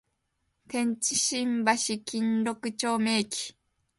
[0.03, 0.11] 天津橋
[2.07, 3.51] 筋六丁目駅